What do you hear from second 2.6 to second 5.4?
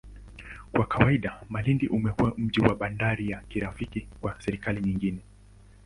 na bandari ya kirafiki kwa serikali zingine.